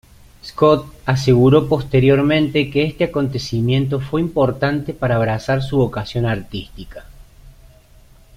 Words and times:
Scott 0.43 0.87
aseguró 1.05 1.69
posteriormente 1.69 2.71
que 2.71 2.85
este 2.87 3.03
acontecimiento 3.03 3.99
fue 3.99 4.19
importante 4.19 4.95
para 4.95 5.15
abrazar 5.17 5.61
su 5.61 5.77
vocación 5.77 6.25
artística. 6.25 7.05